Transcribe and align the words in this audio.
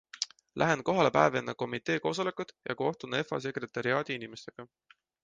Lähen 0.61 0.79
kohale 0.87 1.11
päev 1.17 1.35
enne 1.41 1.55
komitee 1.63 1.97
koosolekut 2.05 2.53
ja 2.71 2.77
kohtun 2.81 3.15
UEFA 3.19 3.39
sekretariaadi 3.47 4.21
inimestega. 4.21 4.67